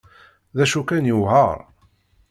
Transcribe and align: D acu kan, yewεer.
D 0.55 0.57
acu 0.63 0.81
kan, 0.89 1.03
yewεer. 1.09 1.59